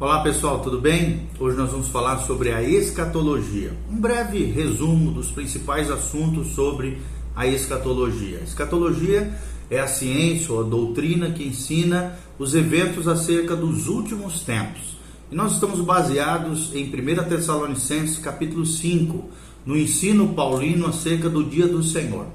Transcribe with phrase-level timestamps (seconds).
[0.00, 1.22] Olá pessoal, tudo bem?
[1.40, 3.72] Hoje nós vamos falar sobre a escatologia.
[3.90, 6.98] Um breve resumo dos principais assuntos sobre
[7.34, 8.38] a escatologia.
[8.38, 9.34] A escatologia
[9.68, 14.96] é a ciência ou a doutrina que ensina os eventos acerca dos últimos tempos.
[15.32, 19.28] E nós estamos baseados em 1 Tessalonicenses capítulo 5,
[19.66, 22.26] no ensino paulino acerca do dia do Senhor.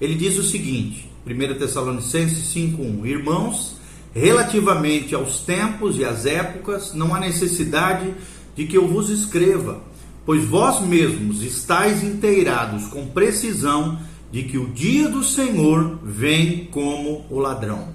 [0.00, 3.76] Ele diz o seguinte, 1 Tessalonicenses 5:1, Irmãos,
[4.14, 8.12] Relativamente aos tempos e às épocas, não há necessidade
[8.54, 9.82] de que eu vos escreva,
[10.26, 13.98] pois vós mesmos estáis inteirados com precisão
[14.30, 17.88] de que o dia do Senhor vem como o ladrão.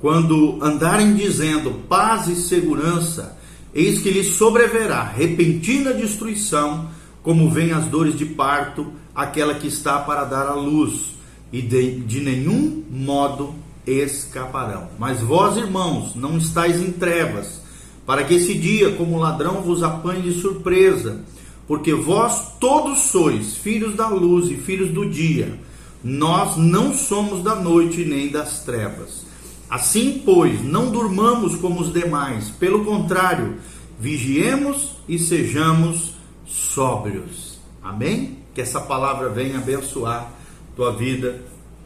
[0.00, 3.38] Quando andarem dizendo paz e segurança,
[3.74, 6.90] eis que lhes sobreverá repentina destruição,
[7.22, 11.14] como vem as dores de parto, aquela que está para dar à luz,
[11.50, 13.54] e de, de nenhum modo
[13.86, 14.88] escaparão.
[14.98, 17.60] Mas vós, irmãos, não estáis em trevas,
[18.06, 21.20] para que esse dia, como ladrão, vos apanhe de surpresa,
[21.66, 25.58] porque vós todos sois filhos da luz e filhos do dia.
[26.02, 29.24] Nós não somos da noite nem das trevas.
[29.70, 33.56] Assim, pois, não durmamos como os demais, pelo contrário,
[33.98, 36.14] vigiemos e sejamos
[36.46, 37.58] sóbrios.
[37.82, 38.38] Amém?
[38.54, 40.30] Que essa palavra venha abençoar
[40.76, 41.42] tua vida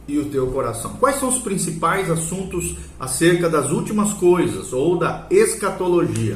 [0.09, 0.93] e o teu coração.
[0.99, 6.35] Quais são os principais assuntos acerca das últimas coisas ou da escatologia?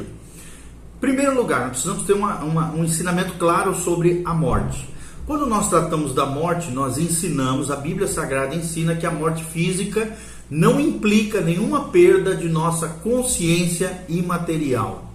[0.96, 4.88] Em primeiro lugar, nós precisamos ter uma, uma, um ensinamento claro sobre a morte.
[5.26, 10.16] Quando nós tratamos da morte, nós ensinamos, a Bíblia Sagrada ensina que a morte física
[10.50, 15.10] não implica nenhuma perda de nossa consciência imaterial.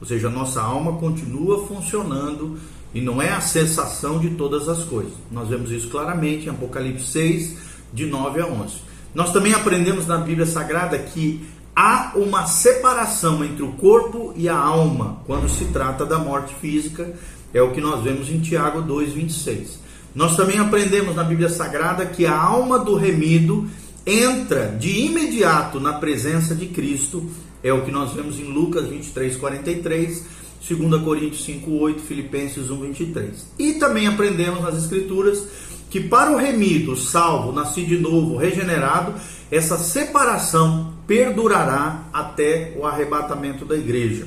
[0.00, 2.56] Ou seja, a nossa alma continua funcionando
[2.94, 5.12] e não é a sensação de todas as coisas.
[5.30, 7.56] Nós vemos isso claramente em Apocalipse 6,
[7.92, 8.74] de 9 a 11.
[9.14, 14.56] Nós também aprendemos na Bíblia Sagrada que há uma separação entre o corpo e a
[14.56, 17.14] alma quando se trata da morte física,
[17.54, 19.78] é o que nós vemos em Tiago 2:26.
[20.14, 23.68] Nós também aprendemos na Bíblia Sagrada que a alma do remido
[24.04, 27.30] entra de imediato na presença de Cristo,
[27.62, 30.24] é o que nós vemos em Lucas 23:43,
[30.60, 33.46] 2 Coríntios 5:8, Filipenses 1:23.
[33.58, 35.46] E também aprendemos nas escrituras
[35.90, 39.14] que para o remido, salvo, nascido de novo, regenerado,
[39.50, 44.26] essa separação perdurará até o arrebatamento da igreja.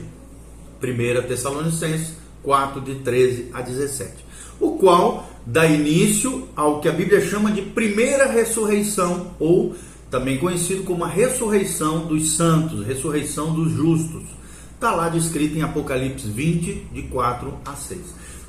[0.81, 4.25] 1 Tessalonicenses 4, de 13 a 17.
[4.59, 9.75] O qual dá início ao que a Bíblia chama de primeira ressurreição, ou
[10.09, 14.23] também conhecido como a ressurreição dos santos, ressurreição dos justos.
[14.81, 17.99] Está lá descrito em Apocalipse 20, de 4 a 6.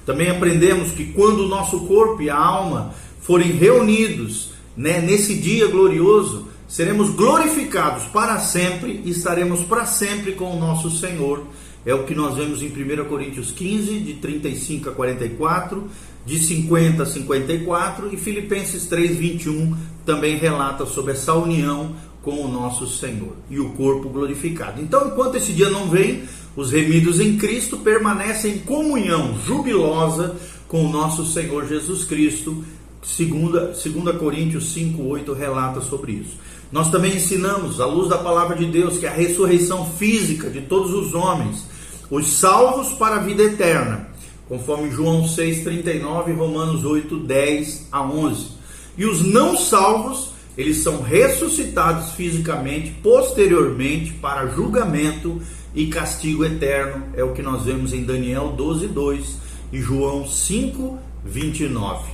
[0.06, 5.66] Também aprendemos que quando o nosso corpo e a alma forem reunidos né, nesse dia
[5.66, 11.44] glorioso, seremos glorificados para sempre e estaremos para sempre com o nosso Senhor.
[11.84, 15.86] É o que nós vemos em 1 Coríntios 15, de 35 a 44,
[16.24, 19.76] de 50 a 54 e Filipenses 3, 21
[20.06, 24.80] também relata sobre essa união com o nosso Senhor e o corpo glorificado.
[24.80, 26.22] Então, enquanto esse dia não vem,
[26.56, 30.36] os remidos em Cristo permanecem em comunhão jubilosa
[30.68, 32.64] com o nosso Senhor Jesus Cristo.
[33.02, 36.36] Segunda, segunda Coríntios 5:8 relata sobre isso.
[36.70, 40.92] Nós também ensinamos, à luz da palavra de Deus, que a ressurreição física de todos
[40.94, 41.66] os homens,
[42.10, 44.08] os salvos para a vida eterna,
[44.48, 48.52] conforme João 6:39 e Romanos 8:10 a 11.
[48.96, 55.40] E os não salvos eles são ressuscitados fisicamente posteriormente para julgamento
[55.74, 57.04] e castigo eterno.
[57.14, 59.36] É o que nós vemos em Daniel 12:2
[59.72, 62.04] e João 5:29.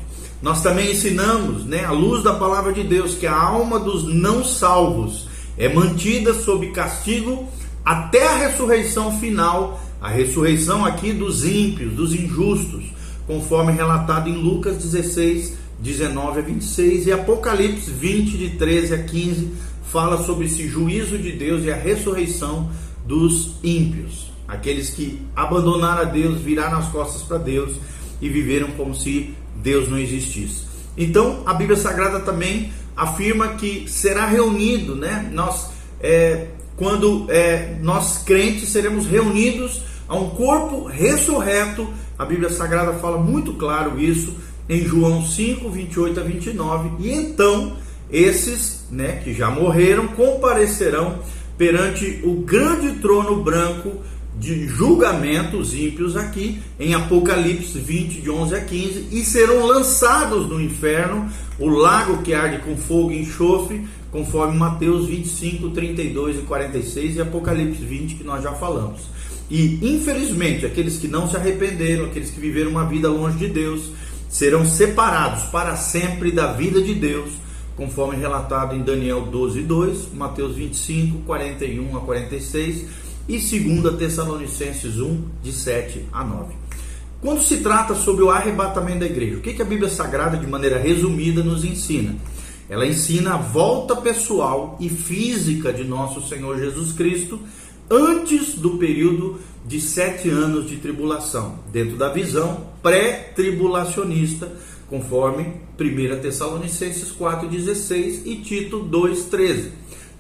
[0.41, 4.45] Nós também ensinamos, né, à luz da palavra de Deus, que a alma dos não
[4.45, 7.49] salvos é mantida sob castigo
[7.85, 12.85] até a ressurreição final, a ressurreição aqui dos ímpios, dos injustos,
[13.27, 19.53] conforme relatado em Lucas 16, 19 a 26 e Apocalipse 20, de 13 a 15,
[19.85, 22.71] fala sobre esse juízo de Deus e a ressurreição
[23.07, 27.77] dos ímpios, aqueles que abandonaram a Deus, viraram as costas para Deus
[28.21, 30.67] e viveram como se Deus não existisse.
[30.97, 35.31] Então, a Bíblia Sagrada também afirma que será reunido, né?
[35.33, 35.71] Nós,
[36.01, 41.89] é, quando é, nós crentes seremos reunidos a um corpo ressurreto,
[42.19, 44.35] a Bíblia Sagrada fala muito claro isso
[44.69, 47.77] em João 5, 28 a 29, e então
[48.11, 51.19] esses né, que já morreram comparecerão
[51.57, 53.93] perante o grande trono branco
[54.39, 60.49] de julgamento os ímpios aqui em Apocalipse 20 de 11 a 15 e serão lançados
[60.49, 61.29] no inferno,
[61.59, 67.21] o lago que arde com fogo e enxofre, conforme Mateus 25, 32 e 46 e
[67.21, 69.01] Apocalipse 20 que nós já falamos.
[69.51, 73.91] E infelizmente, aqueles que não se arrependeram, aqueles que viveram uma vida longe de Deus,
[74.29, 77.31] serão separados para sempre da vida de Deus,
[77.77, 82.87] conforme relatado em Daniel 12, 2, Mateus 25, 41 a 46
[83.29, 86.55] e 2 Tessalonicenses 1, de 7 a 9.
[87.21, 90.79] Quando se trata sobre o arrebatamento da igreja, o que, a Bíblia Sagrada, de maneira
[90.79, 92.15] resumida, nos ensina?
[92.69, 97.41] Ela ensina a volta pessoal e física de nosso Senhor Jesus Cristo
[97.91, 104.51] antes do período de sete anos de tribulação, dentro da visão pré-tribulacionista,
[104.89, 109.71] conforme 1 Tessalonicenses 4,16 e Tito 2,13.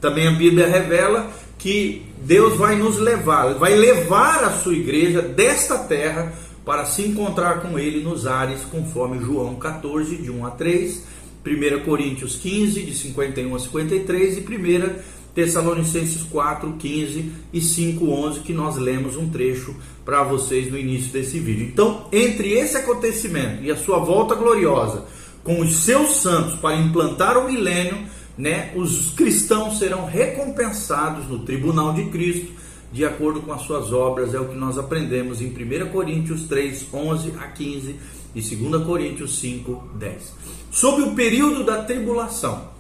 [0.00, 5.79] Também a Bíblia revela que Deus vai nos levar, vai levar a sua igreja desta
[5.79, 6.32] terra
[6.64, 11.02] para se encontrar com ele nos ares, conforme João 14, de 1 a 3,
[11.44, 18.40] 1 Coríntios 15, de 51 a 53 e 1 Tessalonicenses 4, 15 e 5, 11,
[18.40, 19.73] que nós lemos um trecho
[20.05, 21.64] para vocês no início desse vídeo.
[21.64, 25.05] Então, entre esse acontecimento e a sua volta gloriosa
[25.44, 27.99] com os seus santos para implantar o milênio,
[28.37, 32.50] né, os cristãos serão recompensados no tribunal de Cristo
[32.91, 36.87] de acordo com as suas obras, é o que nós aprendemos em 1 Coríntios 3,
[36.93, 37.94] 11 a 15
[38.34, 40.34] e 2 Coríntios 5, 10.
[40.73, 42.70] Sobre o período da tribulação,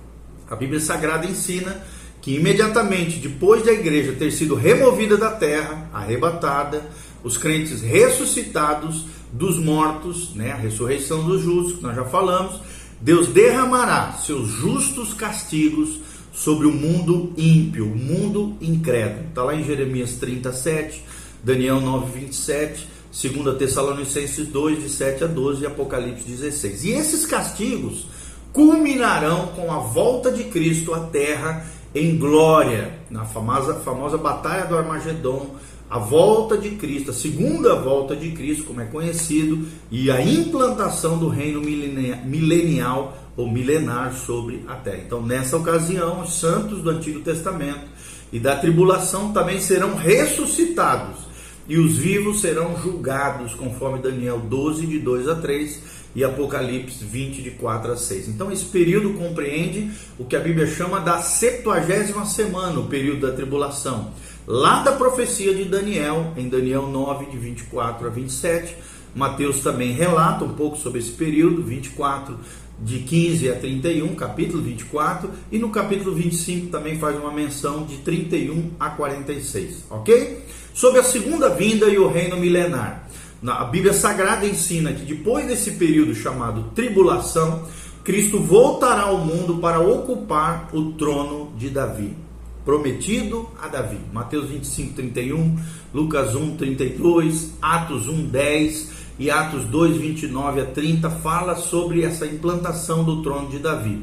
[0.50, 1.84] a Bíblia Sagrada ensina
[2.28, 6.82] que imediatamente depois da igreja ter sido removida da terra, arrebatada,
[7.24, 12.60] os crentes ressuscitados dos mortos, né, a ressurreição dos justos, que nós já falamos,
[13.00, 19.28] Deus derramará seus justos castigos sobre o mundo ímpio, o mundo incrédulo.
[19.30, 21.02] Está lá em Jeremias 37,
[21.42, 26.84] Daniel 9, 27, 2 Tessalonicenses 2, de 7 a 12 e Apocalipse 16.
[26.84, 28.04] E esses castigos
[28.52, 34.76] culminarão com a volta de Cristo à terra em glória, na famosa, famosa Batalha do
[34.76, 35.56] Armagedon,
[35.90, 41.18] a volta de Cristo, a segunda volta de Cristo, como é conhecido, e a implantação
[41.18, 45.02] do reino milenial ou milenar sobre a terra.
[45.06, 47.86] Então, nessa ocasião, os santos do Antigo Testamento
[48.30, 51.26] e da tribulação também serão ressuscitados,
[51.66, 57.42] e os vivos serão julgados, conforme Daniel 12, de 2 a 3 e Apocalipse 20,
[57.42, 58.28] de 4 a 6.
[58.28, 63.32] Então, esse período compreende o que a Bíblia chama da septuagésima semana, o período da
[63.32, 64.12] tribulação.
[64.46, 68.74] Lá da profecia de Daniel, em Daniel 9, de 24 a 27,
[69.14, 72.38] Mateus também relata um pouco sobre esse período, 24
[72.80, 77.96] de 15 a 31, capítulo 24, e no capítulo 25 também faz uma menção de
[77.98, 80.44] 31 a 46, ok?
[80.72, 83.07] Sobre a segunda vinda e o reino milenar.
[83.46, 87.62] A Bíblia Sagrada ensina que depois desse período chamado tribulação,
[88.02, 92.16] Cristo voltará ao mundo para ocupar o trono de Davi,
[92.64, 94.00] prometido a Davi.
[94.12, 95.56] Mateus 25, 31,
[95.94, 98.88] Lucas 1, 32, Atos 1, 10
[99.20, 104.02] e Atos 2, 29 a 30 fala sobre essa implantação do trono de Davi.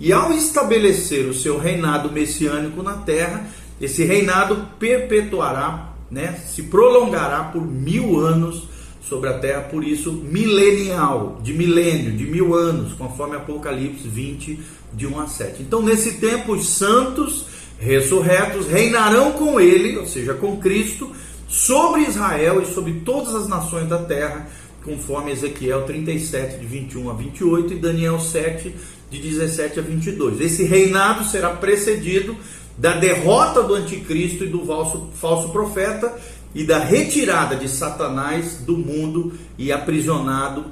[0.00, 3.46] E ao estabelecer o seu reinado messiânico na terra,
[3.80, 8.71] esse reinado perpetuará, né, se prolongará por mil anos
[9.08, 14.58] sobre a terra, por isso milenial, de milênio, de mil anos, conforme Apocalipse 20,
[14.92, 15.62] de 1 a 7.
[15.62, 17.46] Então, nesse tempo, os santos
[17.78, 21.10] ressurretos reinarão com ele, ou seja, com Cristo,
[21.48, 24.48] sobre Israel e sobre todas as nações da terra,
[24.84, 28.74] conforme Ezequiel 37, de 21 a 28 e Daniel 7,
[29.10, 30.40] de 17 a 22.
[30.40, 32.36] Esse reinado será precedido
[32.78, 36.12] da derrota do anticristo e do falso, falso profeta
[36.54, 40.66] e da retirada de Satanás do mundo e aprisionado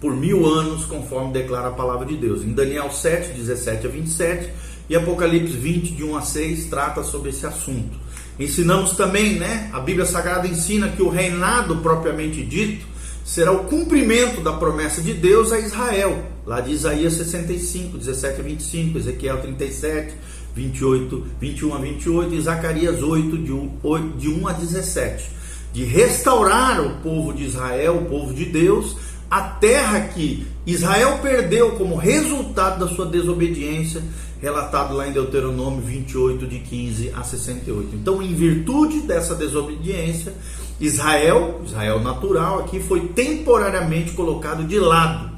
[0.00, 2.42] por mil anos, conforme declara a palavra de Deus.
[2.42, 4.50] Em Daniel 7, 17 a 27
[4.88, 7.96] e Apocalipse 20, de 1 a 6, trata sobre esse assunto.
[8.38, 9.70] Ensinamos também, né?
[9.72, 12.84] A Bíblia Sagrada ensina que o reinado propriamente dito
[13.24, 18.42] será o cumprimento da promessa de Deus a Israel, lá de Isaías 65, 17 a
[18.42, 20.14] 25, Ezequiel 37,
[20.54, 25.30] 28, 21 a 28 e Zacarias 8, de 1, de 1 a 17.
[25.72, 28.96] De restaurar o povo de Israel, o povo de Deus,
[29.30, 34.02] a terra que Israel perdeu como resultado da sua desobediência,
[34.42, 37.96] relatado lá em Deuteronômio 28, de 15 a 68.
[37.96, 40.34] Então, em virtude dessa desobediência,
[40.78, 45.31] Israel, Israel natural, aqui foi temporariamente colocado de lado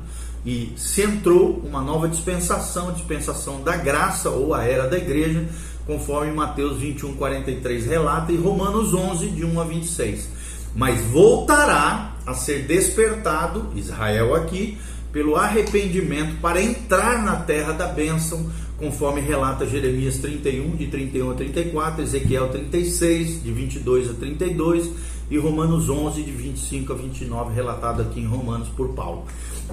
[0.44, 5.48] e se entrou uma nova dispensação, dispensação da graça ou a era da igreja,
[5.86, 10.28] conforme Mateus 21, 43 relata, e Romanos 11, de 1 a 26.
[10.74, 14.76] Mas voltará a ser despertado, Israel aqui,
[15.12, 21.34] pelo arrependimento para entrar na terra da bênção, conforme relata Jeremias 31, de 31 a
[21.34, 24.90] 34, Ezequiel 36, de 22 a 32
[25.34, 29.24] e Romanos 11, de 25 a 29, relatado aqui em Romanos por Paulo.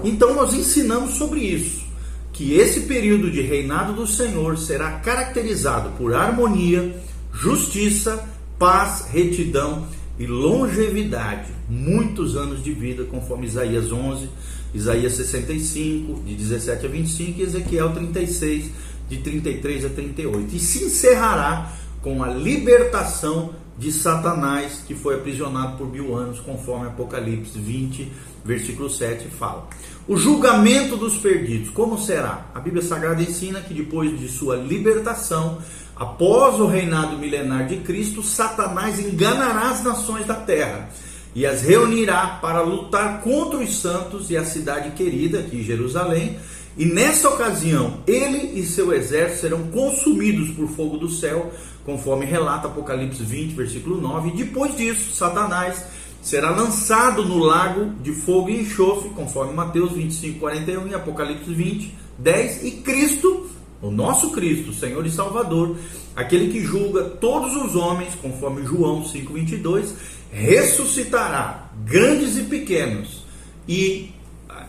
[0.02, 1.84] Então nós ensinamos sobre isso,
[2.32, 7.00] que esse período de reinado do Senhor será caracterizado por harmonia,
[7.32, 8.28] justiça,
[8.58, 9.86] paz, retidão
[10.18, 14.28] e longevidade, muitos anos de vida, conforme Isaías 11,
[14.74, 18.70] Isaías 65, de 17 a 25 e Ezequiel 36,
[19.08, 20.56] de 33 a 38.
[20.56, 26.86] E se encerrará com a libertação de Satanás, que foi aprisionado por mil anos, conforme
[26.86, 28.12] Apocalipse 20,
[28.44, 29.66] versículo 7 fala.
[30.06, 32.46] O julgamento dos perdidos, como será?
[32.54, 35.58] A Bíblia Sagrada ensina que depois de sua libertação,
[35.96, 40.90] após o reinado milenar de Cristo, Satanás enganará as nações da terra
[41.34, 46.38] e as reunirá para lutar contra os santos e a cidade querida, aqui Jerusalém,
[46.76, 51.52] e nessa ocasião, ele e seu exército serão consumidos por fogo do céu,
[51.84, 54.30] conforme relata Apocalipse 20, versículo 9.
[54.30, 55.84] E depois disso, Satanás
[56.20, 61.94] será lançado no lago de fogo e enxofre, conforme Mateus 25, 41 e Apocalipse 20,
[62.18, 62.64] 10.
[62.64, 65.76] E Cristo, o nosso Cristo, Senhor e Salvador,
[66.14, 69.94] aquele que julga todos os homens, conforme João 5, 22,
[70.30, 73.22] ressuscitará grandes e pequenos
[73.68, 74.12] e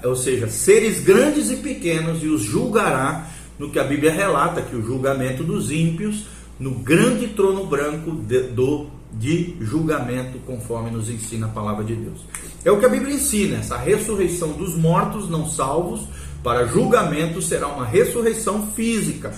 [0.04, 3.28] ou seja, seres grandes e pequenos, e os julgará
[3.58, 6.26] no que a Bíblia relata, que o julgamento dos ímpios,
[6.60, 12.20] no grande trono branco de, do, de julgamento, conforme nos ensina a palavra de Deus.
[12.64, 16.08] É o que a Bíblia ensina, essa ressurreição dos mortos não salvos
[16.44, 19.34] para julgamento será uma ressurreição física.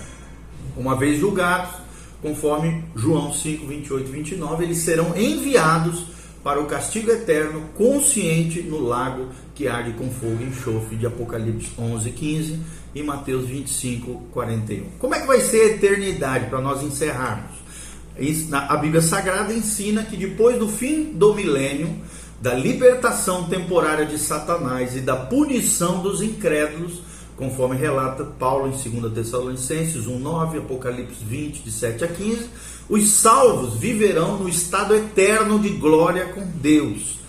[0.75, 1.75] Uma vez julgados,
[2.21, 6.05] conforme João 5, 28 e 29, eles serão enviados
[6.43, 11.71] para o castigo eterno consciente no lago que arde com fogo e enxofre de Apocalipse
[11.77, 12.59] 11, 15
[12.95, 14.85] e Mateus 25, 41.
[14.97, 17.51] Como é que vai ser a eternidade para nós encerrarmos?
[18.69, 21.93] A Bíblia Sagrada ensina que depois do fim do milênio,
[22.41, 27.01] da libertação temporária de Satanás e da punição dos incrédulos,
[27.35, 32.49] conforme relata Paulo em 2 Tessalonicenses 1:9, Apocalipse 20 de 7 a 15,
[32.87, 37.19] os salvos viverão no estado eterno de glória com Deus.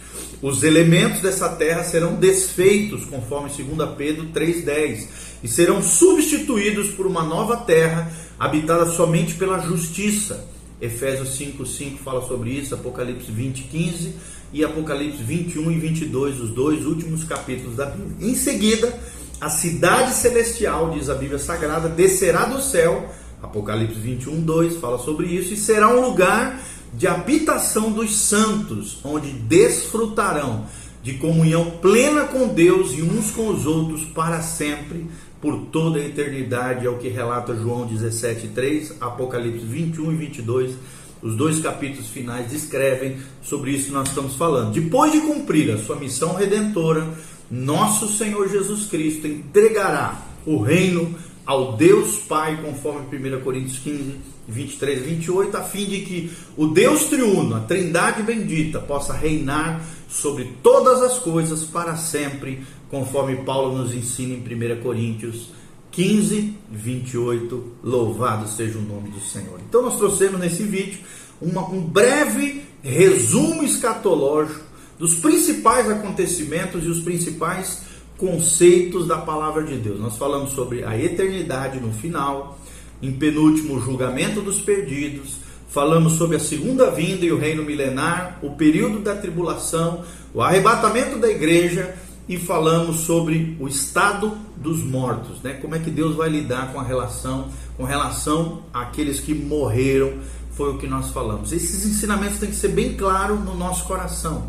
[0.41, 7.23] Os elementos dessa terra serão desfeitos, conforme 2 Pedro 3:10, e serão substituídos por uma
[7.23, 10.49] nova terra habitada somente pela justiça.
[10.81, 14.13] Efésios 5:5 fala sobre isso, Apocalipse 20:15
[14.53, 18.31] e Apocalipse 21 e 22, os dois últimos capítulos da Bíblia.
[18.31, 18.99] Em seguida,
[19.41, 23.11] a cidade celestial, diz a Bíblia Sagrada, descerá do céu,
[23.43, 26.61] Apocalipse 21, 2 fala sobre isso, e será um lugar
[26.93, 30.67] de habitação dos santos, onde desfrutarão
[31.03, 35.07] de comunhão plena com Deus e uns com os outros para sempre,
[35.41, 40.75] por toda a eternidade, é o que relata João 17, 3, Apocalipse 21 e 22.
[41.23, 44.73] Os dois capítulos finais descrevem sobre isso que nós estamos falando.
[44.73, 47.07] Depois de cumprir a sua missão redentora,
[47.51, 51.15] nosso Senhor Jesus Cristo entregará o reino
[51.45, 54.17] ao Deus Pai, conforme 1 Coríntios 15,
[54.49, 59.81] 23 e 28, a fim de que o Deus triuno, a Trindade bendita, possa reinar
[60.09, 65.51] sobre todas as coisas para sempre, conforme Paulo nos ensina em 1 Coríntios
[65.91, 67.73] 15, 28.
[67.83, 69.61] Louvado seja o nome do Senhor.
[69.67, 70.99] Então, nós trouxemos nesse vídeo
[71.41, 74.61] uma, um breve resumo escatológico
[74.99, 77.83] dos principais acontecimentos e os principais
[78.17, 80.01] conceitos da palavra de Deus.
[80.01, 82.59] Nós falamos sobre a eternidade no final,
[83.03, 85.37] em penúltimo, o julgamento dos perdidos,
[85.69, 90.03] falamos sobre a segunda vinda e o reino milenar, o período da tribulação,
[90.33, 91.95] o arrebatamento da igreja
[92.29, 95.55] e falamos sobre o estado dos mortos, né?
[95.55, 100.15] Como é que Deus vai lidar com a relação com relação àqueles que morreram,
[100.53, 101.53] foi o que nós falamos.
[101.53, 104.49] Esses ensinamentos têm que ser bem claros no nosso coração.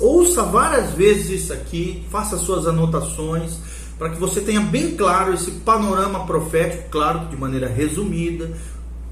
[0.00, 3.56] Ouça várias vezes isso aqui, faça suas anotações,
[3.98, 8.50] para que você tenha bem claro esse panorama profético, claro, de maneira resumida,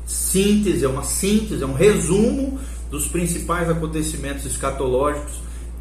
[0.07, 2.59] síntese, é uma síntese, é um resumo
[2.91, 5.35] dos principais acontecimentos escatológicos.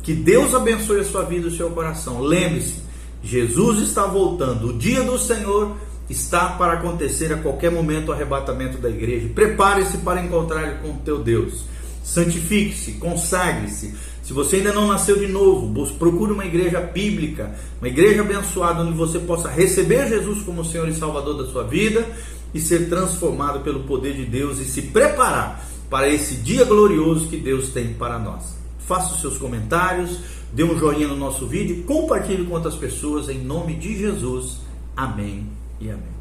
[0.03, 2.21] Que Deus abençoe a sua vida e o seu coração.
[2.21, 2.75] Lembre-se,
[3.23, 5.75] Jesus está voltando, o dia do Senhor
[6.09, 9.29] está para acontecer a qualquer momento o arrebatamento da igreja.
[9.33, 11.65] Prepare-se para encontrar com o teu Deus.
[12.03, 13.93] Santifique-se, consagre-se
[14.29, 18.95] se você ainda não nasceu de novo, procure uma igreja bíblica, uma igreja abençoada onde
[18.95, 22.07] você possa receber Jesus como Senhor e Salvador da sua vida
[22.53, 27.37] e ser transformado pelo poder de Deus e se preparar para esse dia glorioso que
[27.37, 28.58] Deus tem para nós.
[28.89, 30.19] Faça os seus comentários,
[30.51, 34.61] dê um joinha no nosso vídeo, compartilhe com outras pessoas em nome de Jesus.
[34.97, 35.47] Amém
[35.79, 36.18] e amém.